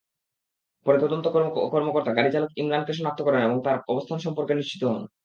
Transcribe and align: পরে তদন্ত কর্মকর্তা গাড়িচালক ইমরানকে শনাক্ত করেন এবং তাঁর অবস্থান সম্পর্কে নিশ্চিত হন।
পরে 0.85 0.97
তদন্ত 0.99 1.25
কর্মকর্তা 1.73 2.11
গাড়িচালক 2.13 2.49
ইমরানকে 2.57 2.93
শনাক্ত 2.93 3.19
করেন 3.23 3.41
এবং 3.43 3.57
তাঁর 3.65 3.77
অবস্থান 3.91 4.17
সম্পর্কে 4.19 4.53
নিশ্চিত 4.55 4.81
হন। 4.85 5.01